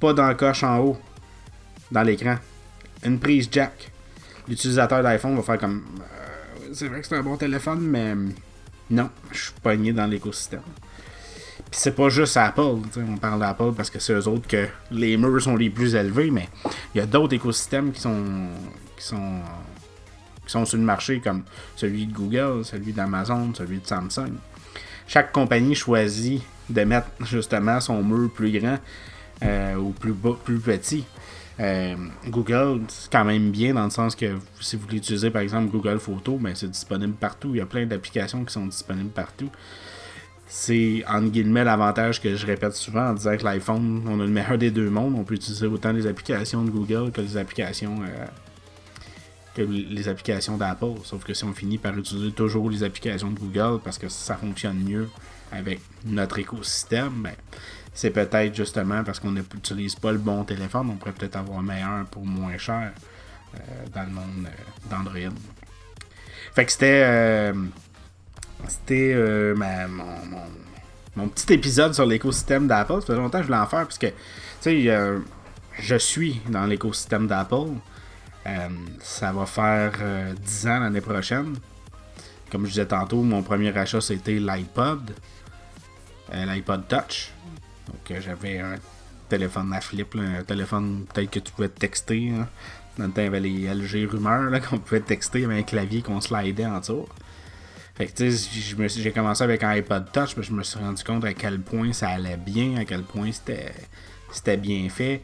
pas 0.00 0.12
d'encoche 0.12 0.64
en 0.64 0.78
haut 0.78 0.98
dans 1.90 2.02
l'écran, 2.02 2.36
une 3.04 3.18
prise 3.18 3.48
jack, 3.50 3.90
l'utilisateur 4.48 5.02
d'iPhone 5.02 5.36
va 5.36 5.42
faire 5.42 5.58
comme 5.58 5.84
euh, 6.00 6.68
c'est 6.72 6.88
vrai 6.88 7.00
que 7.00 7.06
c'est 7.06 7.16
un 7.16 7.22
bon 7.22 7.36
téléphone, 7.36 7.80
mais 7.80 8.14
non, 8.90 9.10
je 9.30 9.44
suis 9.44 9.52
pogné 9.62 9.92
dans 9.92 10.06
l'écosystème. 10.06 10.62
Puis 11.70 11.78
c'est 11.78 11.94
pas 11.94 12.08
juste 12.08 12.36
Apple, 12.36 12.60
on 12.60 13.16
parle 13.16 13.38
d'Apple 13.38 13.72
parce 13.76 13.90
que 13.90 14.00
c'est 14.00 14.12
eux 14.12 14.26
autres 14.26 14.48
que 14.48 14.66
les 14.90 15.16
murs 15.16 15.40
sont 15.40 15.54
les 15.54 15.70
plus 15.70 15.94
élevés, 15.94 16.30
mais 16.30 16.48
il 16.94 16.98
y 16.98 17.00
a 17.00 17.06
d'autres 17.06 17.34
écosystèmes 17.34 17.92
qui 17.92 18.00
sont, 18.00 18.24
qui 18.96 19.04
sont 19.04 19.40
qui 20.44 20.52
sont 20.52 20.64
sur 20.64 20.78
le 20.78 20.84
marché 20.84 21.20
comme 21.20 21.44
celui 21.76 22.06
de 22.06 22.12
Google, 22.12 22.64
celui 22.64 22.92
d'Amazon, 22.92 23.54
celui 23.54 23.78
de 23.78 23.86
Samsung. 23.86 24.32
Chaque 25.06 25.30
compagnie 25.30 25.76
choisit 25.76 26.42
de 26.68 26.82
mettre 26.82 27.06
justement 27.20 27.80
son 27.80 28.02
mur 28.02 28.30
plus 28.32 28.58
grand 28.58 28.78
euh, 29.44 29.76
ou 29.76 29.90
plus 29.90 30.12
bas, 30.12 30.36
petit. 30.44 31.04
Euh, 31.60 31.94
Google, 32.26 32.80
c'est 32.88 33.12
quand 33.12 33.24
même 33.24 33.52
bien 33.52 33.74
dans 33.74 33.84
le 33.84 33.90
sens 33.90 34.16
que 34.16 34.38
si 34.60 34.74
vous 34.74 34.82
voulez 34.82 34.96
utiliser 34.96 35.30
par 35.30 35.42
exemple 35.42 35.70
Google 35.70 36.00
Photos, 36.00 36.40
ben, 36.40 36.52
c'est 36.56 36.70
disponible 36.70 37.14
partout. 37.14 37.50
Il 37.54 37.58
y 37.58 37.60
a 37.60 37.66
plein 37.66 37.86
d'applications 37.86 38.44
qui 38.44 38.52
sont 38.52 38.66
disponibles 38.66 39.10
partout 39.10 39.50
c'est 40.52 41.04
entre 41.06 41.28
guillemets 41.28 41.62
l'avantage 41.62 42.20
que 42.20 42.34
je 42.34 42.44
répète 42.44 42.74
souvent 42.74 43.10
en 43.10 43.14
disant 43.14 43.36
que 43.36 43.44
l'iPhone, 43.44 44.02
on 44.08 44.18
a 44.18 44.24
le 44.24 44.30
meilleur 44.30 44.58
des 44.58 44.72
deux 44.72 44.90
mondes. 44.90 45.14
On 45.16 45.22
peut 45.22 45.36
utiliser 45.36 45.68
autant 45.68 45.92
les 45.92 46.08
applications 46.08 46.64
de 46.64 46.70
Google 46.70 47.12
que 47.12 47.20
les 47.20 47.36
applications 47.36 48.02
euh, 48.02 48.26
que 49.54 49.62
les 49.62 50.08
applications 50.08 50.56
d'Apple. 50.56 50.98
Sauf 51.04 51.22
que 51.22 51.34
si 51.34 51.44
on 51.44 51.52
finit 51.52 51.78
par 51.78 51.96
utiliser 51.96 52.32
toujours 52.32 52.68
les 52.68 52.82
applications 52.82 53.30
de 53.30 53.38
Google 53.38 53.80
parce 53.84 53.96
que 53.96 54.08
ça 54.08 54.34
fonctionne 54.34 54.82
mieux 54.82 55.08
avec 55.52 55.80
notre 56.04 56.40
écosystème, 56.40 57.22
ben, 57.22 57.34
c'est 57.94 58.10
peut-être 58.10 58.52
justement 58.52 59.04
parce 59.04 59.20
qu'on 59.20 59.30
n'utilise 59.30 59.94
pas 59.94 60.10
le 60.10 60.18
bon 60.18 60.42
téléphone, 60.42 60.90
on 60.90 60.96
pourrait 60.96 61.12
peut-être 61.12 61.36
avoir 61.36 61.62
meilleur 61.62 62.06
pour 62.06 62.26
moins 62.26 62.58
cher 62.58 62.90
euh, 63.54 63.58
dans 63.94 64.02
le 64.02 64.10
monde 64.10 64.46
euh, 64.46 64.90
d'Android. 64.90 65.32
Fait 66.56 66.66
que 66.66 66.72
c'était. 66.72 67.52
Euh, 68.64 68.68
c'était 68.68 69.16
mon, 71.16 71.28
petit 71.28 71.52
épisode 71.52 71.94
sur 71.94 72.06
l'écosystème 72.06 72.66
d'Apple. 72.66 73.00
Ça 73.00 73.06
fait 73.08 73.16
longtemps 73.16 73.38
que 73.38 73.44
je 73.44 73.48
voulais 73.48 73.60
en 73.60 73.66
faire 73.66 73.84
parce 73.84 73.98
que, 73.98 74.06
tu 74.06 74.12
sais, 74.60 75.20
je 75.78 75.96
suis 75.96 76.40
dans 76.48 76.66
l'écosystème 76.66 77.26
d'Apple. 77.26 77.72
ça 79.00 79.32
va 79.32 79.46
faire 79.46 79.92
10 80.42 80.66
ans 80.66 80.80
l'année 80.80 81.00
prochaine. 81.00 81.56
Comme 82.50 82.64
je 82.64 82.70
disais 82.70 82.86
tantôt, 82.86 83.22
mon 83.22 83.42
premier 83.42 83.76
achat 83.76 84.00
c'était 84.00 84.38
l'iPod. 84.38 85.12
L'iPod 86.32 86.88
Touch. 86.88 87.32
Donc 87.86 88.10
euh, 88.10 88.20
j'avais 88.20 88.58
un 88.58 88.76
téléphone 89.28 89.72
à 89.72 89.80
flip, 89.80 90.16
un 90.16 90.42
téléphone 90.42 91.06
peut-être 91.12 91.30
que 91.30 91.38
tu 91.40 91.52
pouvais 91.52 91.68
texter. 91.68 92.30
Hein. 92.30 92.48
Dans 92.98 93.06
le 93.06 93.12
temps, 93.12 93.22
il 93.22 93.24
y 93.24 93.28
avait 93.28 93.40
les 93.40 93.74
LG 93.74 94.10
rumeurs 94.10 94.50
qu'on 94.68 94.78
pouvait 94.78 95.00
texter 95.00 95.44
avec 95.44 95.58
un 95.58 95.62
clavier 95.62 96.02
qu'on 96.02 96.20
slidait 96.20 96.66
en 96.66 96.80
dessous. 96.80 97.06
Fait 98.00 98.06
que 98.06 98.12
tu 98.14 98.32
sais, 98.32 98.98
j'ai 99.02 99.12
commencé 99.12 99.44
avec 99.44 99.62
un 99.62 99.68
iPod 99.68 100.10
Touch, 100.10 100.34
mais 100.34 100.42
je 100.42 100.54
me 100.54 100.62
suis 100.62 100.78
rendu 100.78 101.04
compte 101.04 101.22
à 101.26 101.34
quel 101.34 101.60
point 101.60 101.92
ça 101.92 102.08
allait 102.08 102.38
bien, 102.38 102.76
à 102.76 102.86
quel 102.86 103.02
point 103.02 103.30
c'était 103.30 104.56
bien 104.56 104.88
fait. 104.88 105.20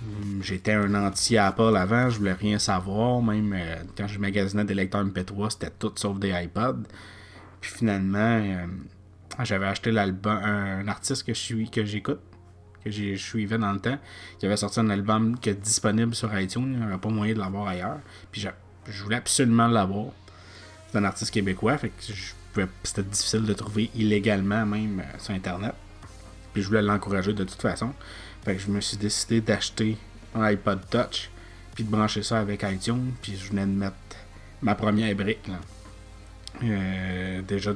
Hum, 0.00 0.40
j'étais 0.40 0.74
un 0.74 0.94
anti-Apple 0.94 1.76
avant, 1.76 2.08
je 2.08 2.18
voulais 2.18 2.34
rien 2.34 2.60
savoir. 2.60 3.20
Même 3.22 3.52
euh, 3.52 3.82
quand 3.96 4.06
je 4.06 4.20
magasinais 4.20 4.64
des 4.64 4.74
lecteurs 4.74 5.04
MP3, 5.04 5.50
c'était 5.50 5.72
tout 5.76 5.90
sauf 5.96 6.20
des 6.20 6.30
iPods. 6.30 6.84
Puis 7.60 7.72
finalement, 7.72 8.40
euh, 8.40 8.66
j'avais 9.42 9.66
acheté 9.66 9.90
l'album, 9.90 10.36
un 10.36 10.86
artiste 10.86 11.26
que 11.26 11.34
je 11.34 11.68
que 11.68 11.84
j'écoute, 11.84 12.20
que 12.84 12.90
je 12.92 13.16
suivais 13.16 13.58
dans 13.58 13.72
le 13.72 13.80
temps, 13.80 13.98
qui 14.38 14.46
avait 14.46 14.56
sorti 14.56 14.78
un 14.78 14.90
album 14.90 15.36
qui 15.40 15.50
est 15.50 15.60
disponible 15.60 16.14
sur 16.14 16.38
iTunes, 16.38 16.70
il 16.72 16.78
n'y 16.78 16.84
avait 16.84 16.98
pas 16.98 17.08
moyen 17.08 17.34
de 17.34 17.40
l'avoir 17.40 17.66
ailleurs. 17.66 17.98
Puis 18.30 18.42
je, 18.42 19.02
voulais 19.02 19.16
absolument 19.16 19.66
l'avoir. 19.66 20.12
C'est 20.90 20.98
un 20.98 21.04
artiste 21.04 21.32
québécois, 21.32 21.78
fait 21.78 21.90
que 21.90 22.62
c'était 22.82 23.02
difficile 23.02 23.44
de 23.44 23.52
trouver 23.52 23.90
illégalement 23.94 24.64
même 24.64 25.00
euh, 25.00 25.18
sur 25.18 25.34
internet. 25.34 25.74
Puis 26.52 26.62
je 26.62 26.68
voulais 26.68 26.82
l'encourager 26.82 27.32
de 27.32 27.44
toute 27.44 27.60
façon. 27.60 27.92
Fait 28.44 28.56
que 28.56 28.62
je 28.62 28.68
me 28.68 28.80
suis 28.80 28.96
décidé 28.96 29.40
d'acheter 29.40 29.98
un 30.34 30.42
iPod 30.42 30.80
Touch, 30.90 31.30
puis 31.74 31.84
de 31.84 31.90
brancher 31.90 32.22
ça 32.22 32.38
avec 32.38 32.62
iTunes, 32.62 33.12
puis 33.20 33.36
je 33.36 33.50
venais 33.50 33.66
de 33.66 33.78
mettre 33.78 33.96
ma 34.62 34.74
première 34.74 35.14
brique. 35.14 35.50
Euh, 36.62 37.42
déjà, 37.42 37.72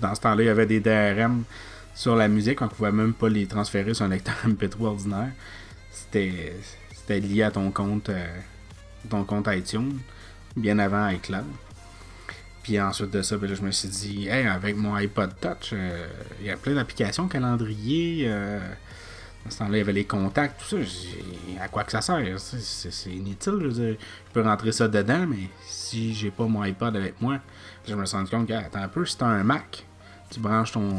dans 0.00 0.14
ce 0.14 0.20
temps-là, 0.20 0.42
il 0.42 0.46
y 0.46 0.48
avait 0.48 0.66
des 0.66 0.80
DRM 0.80 1.44
sur 1.94 2.16
la 2.16 2.28
musique. 2.28 2.62
On 2.62 2.66
ne 2.66 2.70
pouvait 2.70 2.92
même 2.92 3.12
pas 3.12 3.28
les 3.28 3.46
transférer 3.46 3.94
sur 3.94 4.06
un 4.06 4.08
lecteur 4.08 4.34
MP3 4.46 4.84
ordinaire. 4.84 5.32
C'était, 5.90 7.20
lié 7.20 7.42
à 7.42 7.50
ton 7.50 7.70
compte, 7.70 8.08
euh, 8.08 8.26
ton 9.10 9.24
compte 9.24 9.48
iTunes, 9.50 9.98
bien 10.56 10.78
avant 10.78 11.08
iCloud. 11.08 11.44
Puis 12.64 12.80
ensuite 12.80 13.10
de 13.10 13.20
ça, 13.20 13.36
ben 13.36 13.54
je 13.54 13.60
me 13.60 13.70
suis 13.70 13.88
dit, 13.88 14.26
hey, 14.26 14.46
avec 14.46 14.74
mon 14.74 14.94
iPod 14.94 15.30
Touch, 15.38 15.74
euh, 15.74 16.08
il 16.40 16.46
y 16.46 16.50
a 16.50 16.56
plein 16.56 16.74
d'applications, 16.74 17.28
calendrier. 17.28 18.26
ce 19.46 19.58
temps-là, 19.58 19.76
il 19.76 19.78
y 19.78 19.80
avait 19.82 19.92
les 19.92 20.06
contacts, 20.06 20.62
tout 20.62 20.82
ça. 20.82 21.62
À 21.62 21.68
quoi 21.68 21.84
que 21.84 21.92
ça 21.92 22.00
sert? 22.00 22.40
C'est, 22.40 23.10
inutile. 23.10 23.70
Je, 23.70 23.94
peux 24.32 24.40
rentrer 24.40 24.72
ça 24.72 24.88
dedans, 24.88 25.26
mais 25.28 25.50
si 25.66 26.14
j'ai 26.14 26.30
pas 26.30 26.46
mon 26.46 26.62
iPod 26.62 26.96
avec 26.96 27.20
moi, 27.20 27.38
je 27.86 27.94
me 27.94 28.06
suis 28.06 28.16
rendu 28.16 28.30
compte 28.30 28.48
que, 28.48 28.54
attends 28.54 28.82
un 28.82 28.88
peu, 28.88 29.04
si 29.04 29.18
t'as 29.18 29.26
un 29.26 29.44
Mac, 29.44 29.84
tu 30.30 30.40
branches 30.40 30.72
ton, 30.72 30.96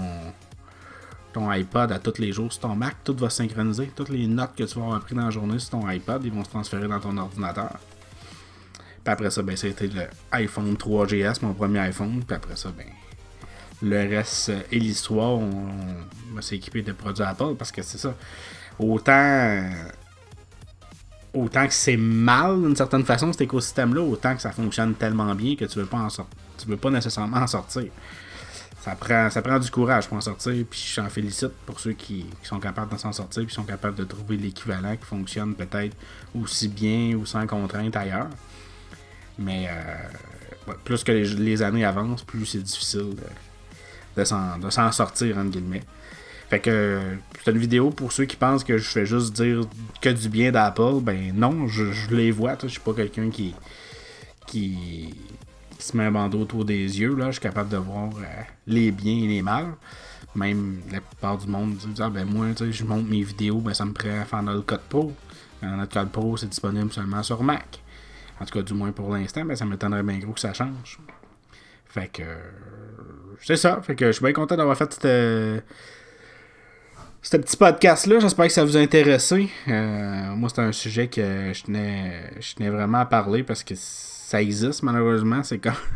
ton 1.33 1.49
iPod 1.49 1.91
à 1.91 1.97
tous 1.97 2.19
les 2.19 2.31
jours 2.31 2.53
sur 2.53 2.61
ton 2.61 2.75
Mac, 2.75 2.95
tout 3.03 3.15
va 3.15 3.31
synchroniser. 3.31 3.91
Toutes 3.95 4.09
les 4.09 4.27
notes 4.27 4.55
que 4.55 4.65
tu 4.65 4.79
vas 4.79 4.85
avoir 4.85 5.01
prises 5.01 5.17
dans 5.17 5.25
la 5.25 5.31
journée 5.31 5.57
sur 5.57 5.71
ton 5.71 5.87
iPod, 5.87 6.23
ils 6.23 6.31
vont 6.31 6.43
se 6.43 6.49
transférer 6.51 6.87
dans 6.87 6.99
ton 6.99 7.17
ordinateur. 7.17 7.79
Puis 9.05 9.11
après 9.11 9.29
ça, 9.29 9.43
ben, 9.43 9.55
c'était 9.55 9.85
le 9.85 10.07
iPhone 10.31 10.73
3GS, 10.73 11.37
mon 11.43 11.53
premier 11.53 11.77
iPhone. 11.79 12.23
Puis 12.25 12.35
après 12.35 12.55
ça, 12.55 12.73
ben, 12.75 12.87
le 13.83 14.09
reste 14.09 14.51
et 14.71 14.79
l'histoire, 14.79 15.33
on, 15.33 15.67
va 16.33 16.41
s'équiper 16.41 16.81
de 16.81 16.91
produits 16.91 17.23
Apple 17.23 17.53
parce 17.55 17.71
que 17.71 17.83
c'est 17.83 17.99
ça. 17.99 18.15
Autant 18.79 19.69
autant 21.35 21.67
que 21.67 21.73
c'est 21.73 21.97
mal 21.97 22.59
d'une 22.61 22.75
certaine 22.75 23.05
façon 23.05 23.31
cet 23.31 23.41
écosystème-là, 23.41 24.01
autant 24.01 24.35
que 24.35 24.41
ça 24.41 24.51
fonctionne 24.51 24.95
tellement 24.95 25.35
bien 25.35 25.55
que 25.55 25.65
tu 25.65 25.77
veux 25.77 25.85
pas. 25.85 26.07
Tu 26.57 26.67
veux 26.67 26.77
pas 26.77 26.89
nécessairement 26.89 27.37
en 27.37 27.47
sortir. 27.47 27.85
Ça 28.81 28.95
prend, 28.95 29.29
ça 29.29 29.41
prend 29.43 29.59
du 29.59 29.69
courage 29.69 30.07
pour 30.07 30.17
en 30.17 30.21
sortir, 30.21 30.65
puis 30.67 30.91
j'en 30.95 31.09
félicite 31.09 31.51
pour 31.65 31.79
ceux 31.79 31.93
qui, 31.93 32.25
sont 32.41 32.59
capables 32.59 32.91
de 32.91 32.97
s'en 32.97 33.11
sortir, 33.11 33.45
puis 33.45 33.53
sont 33.53 33.63
capables 33.63 33.95
de 33.95 34.03
trouver 34.03 34.37
l'équivalent 34.37 34.95
qui 34.95 35.05
fonctionne 35.05 35.53
peut-être 35.53 35.95
aussi 36.39 36.67
bien 36.69 37.13
ou 37.15 37.25
sans 37.25 37.45
contrainte 37.45 37.95
ailleurs. 37.95 38.29
Mais 39.37 39.67
euh, 39.69 40.73
plus 40.83 41.03
que 41.03 41.11
les, 41.11 41.61
années 41.61 41.85
avancent, 41.85 42.23
plus 42.23 42.45
c'est 42.45 42.63
difficile 42.63 43.15
de, 44.15 44.23
s'en 44.23 44.91
sortir, 44.91 45.37
entre 45.37 45.51
guillemets. 45.51 45.83
Fait 46.49 46.59
que 46.59 47.01
c'est 47.43 47.51
une 47.51 47.57
vidéo 47.57 47.89
pour 47.89 48.11
ceux 48.11 48.25
qui 48.25 48.35
pensent 48.35 48.63
que 48.63 48.77
je 48.77 48.87
fais 48.87 49.05
juste 49.05 49.33
dire 49.35 49.61
que 50.01 50.09
du 50.09 50.29
bien 50.29 50.51
d'Apple. 50.51 50.99
Ben 51.01 51.33
non, 51.35 51.67
je, 51.67 51.85
les 52.13 52.31
vois. 52.31 52.55
Je 52.61 52.67
suis 52.67 52.79
pas 52.79 52.93
quelqu'un 52.93 53.29
qui, 53.29 53.53
qui, 54.45 55.13
se 55.79 55.97
met 55.97 56.05
un 56.05 56.11
bandeau 56.11 56.41
autour 56.41 56.63
des 56.63 56.99
yeux. 56.99 57.15
Je 57.19 57.31
suis 57.31 57.41
capable 57.41 57.69
de 57.69 57.77
voir 57.77 58.09
euh, 58.17 58.23
les 58.67 58.91
biens 58.91 59.23
et 59.23 59.27
les 59.27 59.41
mal. 59.41 59.73
Même 60.35 60.81
la 60.91 61.01
plupart 61.01 61.37
du 61.37 61.47
monde 61.47 61.75
dit 61.75 62.01
ah, 62.01 62.09
ben 62.09 62.25
moi, 62.25 62.47
je 62.69 62.83
monte 62.83 63.07
mes 63.07 63.23
vidéos, 63.23 63.59
ben 63.59 63.73
ça 63.73 63.85
me 63.85 63.93
prend 63.93 64.21
à 64.21 64.25
faire 64.25 64.43
le 64.43 64.61
code 64.61 64.81
pro. 64.89 65.13
Notre 65.61 65.93
code 65.93 66.11
pro, 66.11 66.37
c'est 66.37 66.49
disponible 66.49 66.91
seulement 66.91 67.23
sur 67.23 67.41
Mac. 67.41 67.81
En 68.39 68.45
tout 68.45 68.53
cas, 68.53 68.61
du 68.61 68.73
moins 68.73 68.91
pour 68.91 69.13
l'instant, 69.13 69.45
ben, 69.45 69.55
ça 69.55 69.65
m'étonnerait 69.65 70.03
bien 70.03 70.19
gros 70.19 70.33
que 70.33 70.39
ça 70.39 70.53
change. 70.53 70.99
Fait 71.85 72.07
que. 72.11 72.23
C'est 73.41 73.55
ça. 73.55 73.81
Fait 73.81 73.95
que 73.95 74.07
je 74.07 74.11
suis 74.13 74.23
bien 74.23 74.33
content 74.33 74.57
d'avoir 74.57 74.77
fait 74.77 74.91
cette 74.93 75.63
ce 77.25 77.37
petit 77.37 77.57
podcast-là. 77.57 78.19
J'espère 78.19 78.45
que 78.45 78.53
ça 78.53 78.63
vous 78.63 78.77
a 78.77 78.79
intéressé. 78.79 79.49
Euh, 79.67 80.35
moi, 80.35 80.47
c'est 80.53 80.61
un 80.61 80.71
sujet 80.71 81.07
que 81.07 81.51
je 81.53 81.63
tenais, 81.63 82.29
je 82.39 82.53
tenais 82.53 82.69
vraiment 82.69 82.99
à 82.99 83.05
parler 83.05 83.41
parce 83.41 83.63
que 83.63 83.73
ça 83.75 84.39
existe, 84.39 84.83
malheureusement. 84.83 85.41
C'est. 85.41 85.59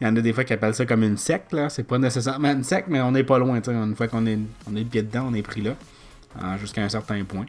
Il 0.00 0.04
y 0.04 0.06
en 0.06 0.16
a 0.16 0.20
des 0.20 0.32
fois 0.32 0.42
qui 0.42 0.52
appellent 0.52 0.74
ça 0.74 0.84
comme 0.84 1.04
une 1.04 1.18
secte, 1.18 1.52
là. 1.52 1.68
C'est 1.68 1.84
pas 1.84 1.98
nécessairement 1.98 2.50
une 2.50 2.64
secte, 2.64 2.88
mais 2.88 3.00
on 3.00 3.12
n'est 3.12 3.22
pas 3.22 3.38
loin, 3.38 3.60
Une 3.64 3.94
fois 3.94 4.08
qu'on 4.08 4.26
est, 4.26 4.38
on 4.68 4.74
est 4.74 4.82
dedans, 4.82 5.28
on 5.30 5.34
est 5.34 5.42
pris 5.42 5.62
là. 5.62 5.76
Jusqu'à 6.58 6.82
un 6.82 6.88
certain 6.88 7.22
point. 7.22 7.46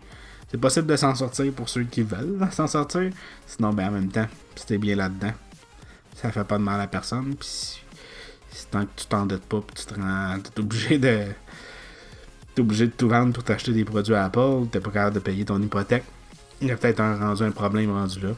C'est 0.50 0.60
possible 0.60 0.88
de 0.88 0.96
s'en 0.96 1.13
sortir 1.13 1.51
pour 1.54 1.68
ceux 1.68 1.84
qui 1.84 2.04
veulent 2.04 2.39
s'en 2.51 2.68
sortir. 2.68 3.12
Sinon, 3.46 3.74
ben 3.74 3.89
en 3.89 3.92
même 3.92 4.10
temps, 4.10 4.27
si 4.56 4.66
t'es 4.66 4.77
bien 4.77 4.96
là-dedans, 4.96 5.34
ça 6.16 6.32
fait 6.32 6.44
pas 6.44 6.58
de 6.58 6.63
mal 6.63 6.80
à 6.80 6.88
personne. 6.88 7.36
Puis 7.36 7.84
tant 8.72 8.86
que 8.86 8.92
tu 8.96 9.06
t'endettes 9.08 9.46
pas, 9.46 9.62
tu 9.75 9.86
te 9.86 9.94
rends. 9.94 10.39
T'es 10.39 10.60
obligé 10.60 10.98
de 10.98 11.25
t'es 12.56 12.62
obligé 12.62 12.88
de 12.88 12.92
tout 12.92 13.08
vendre 13.08 13.34
pour 13.34 13.44
t'acheter 13.44 13.72
des 13.72 13.86
produits 13.86 14.16
à 14.16 14.25
Apple, 14.25 14.68
t'es 14.72 14.80
pas 14.80 14.89
capable 14.89 15.16
de 15.16 15.20
payer 15.20 15.46
ton 15.46 15.62
hypothèque. 15.62 16.06
Il 16.60 16.68
y 16.68 16.72
a 16.72 16.77
peut-être 16.77 17.01
un, 17.01 17.16
rendu 17.16 17.44
un 17.44 17.51
problème 17.51 17.92
rendu 17.92 18.20
là. 18.20 18.30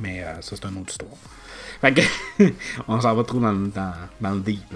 Mais 0.00 0.24
euh, 0.24 0.40
ça, 0.40 0.56
c'est 0.56 0.64
une 0.66 0.78
autre 0.78 0.90
histoire. 0.90 1.12
Fait 1.80 2.02
on 2.88 3.00
s'en 3.00 3.14
va 3.14 3.22
trop 3.24 3.38
dans, 3.38 3.54
dans, 4.20 4.34
le 4.34 4.40
deep. 4.40 4.74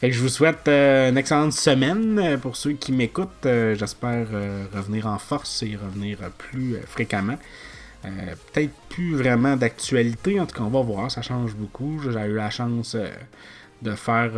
Que 0.00 0.10
je 0.12 0.20
vous 0.20 0.28
souhaite 0.28 0.68
euh, 0.68 1.10
une 1.10 1.18
excellente 1.18 1.52
semaine 1.52 2.18
euh, 2.18 2.36
pour 2.36 2.56
ceux 2.56 2.72
qui 2.72 2.92
m'écoutent. 2.92 3.28
J'espère 3.44 4.28
revenir 4.74 5.06
en 5.06 5.18
force 5.18 5.62
et 5.62 5.76
revenir 5.76 6.18
plus 6.38 6.76
fréquemment. 6.86 7.38
Peut-être 8.02 8.72
plus 8.88 9.16
vraiment 9.16 9.56
d'actualité, 9.56 10.38
en 10.38 10.46
tout 10.46 10.56
cas, 10.56 10.62
on 10.62 10.70
va 10.70 10.82
voir, 10.82 11.10
ça 11.10 11.20
change 11.20 11.54
beaucoup. 11.56 12.00
J'ai 12.00 12.10
eu 12.10 12.36
la 12.36 12.48
chance 12.48 12.96
de 13.82 13.94
faire 13.96 14.30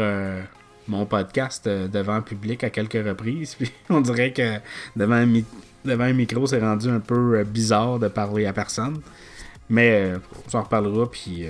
mon 0.90 1.06
podcast 1.06 1.66
euh, 1.66 1.88
devant 1.88 2.16
le 2.16 2.22
public 2.22 2.64
à 2.64 2.70
quelques 2.70 3.04
reprises. 3.06 3.54
Puis 3.58 3.72
on 3.88 4.00
dirait 4.00 4.32
que 4.32 4.58
devant 4.96 5.14
un, 5.14 5.42
devant 5.84 6.04
un 6.04 6.12
micro, 6.12 6.46
c'est 6.46 6.60
rendu 6.60 6.88
un 6.88 7.00
peu 7.00 7.38
euh, 7.38 7.44
bizarre 7.44 7.98
de 7.98 8.08
parler 8.08 8.46
à 8.46 8.52
personne. 8.52 9.00
Mais 9.68 10.12
euh, 10.12 10.18
on 10.46 10.50
s'en 10.50 10.62
reparlera. 10.62 11.08
Puis 11.10 11.46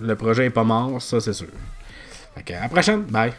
le 0.00 0.14
projet 0.14 0.46
est 0.46 0.50
pas 0.50 0.64
mort, 0.64 1.00
ça 1.00 1.20
c'est 1.20 1.32
sûr. 1.32 1.48
À 2.36 2.60
la 2.60 2.68
prochaine. 2.68 3.02
Bye. 3.02 3.32